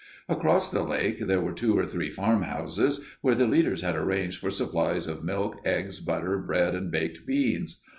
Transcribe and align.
Across 0.27 0.71
the 0.71 0.81
lake 0.81 1.19
there 1.27 1.39
were 1.41 1.51
two 1.53 1.77
or 1.77 1.85
three 1.85 2.09
farmhouses, 2.09 3.01
where 3.21 3.35
the 3.35 3.45
leaders 3.45 3.81
had 3.83 3.95
arranged 3.95 4.39
for 4.39 4.49
supplies 4.49 5.05
of 5.05 5.23
milk, 5.23 5.59
eggs, 5.63 5.99
butter, 5.99 6.39
bread, 6.39 6.73
and 6.73 6.89
baked 6.89 7.23
beans. 7.23 7.83